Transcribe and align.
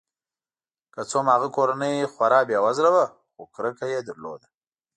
که 0.93 1.01
څه 1.09 1.15
هم 1.19 1.27
هغه 1.35 1.47
کورنۍ 1.55 1.95
خورا 2.13 2.39
بې 2.47 2.57
وزله 2.65 2.89
وه 2.95 3.05
خو 3.33 3.41
کرکه 3.53 3.85
یې 3.93 3.99
درلوده. 4.07 4.47